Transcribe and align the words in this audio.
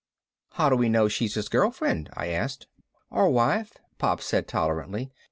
"How 0.53 0.69
do 0.69 0.75
we 0.75 0.89
know 0.89 1.07
she's 1.07 1.35
his 1.35 1.47
girlfriend?" 1.47 2.09
I 2.15 2.29
asked. 2.29 2.65
"Or 3.11 3.29
wife," 3.29 3.77
Pop 3.99 4.19
said 4.19 4.47
tolerantly. 4.47 5.11